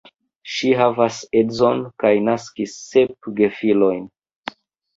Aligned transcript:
Ŝi 0.53 0.71
havas 0.79 1.19
edzon, 1.41 1.83
kaj 2.05 2.13
naskis 2.29 2.75
sep 2.89 3.31
gefilojn. 3.43 4.05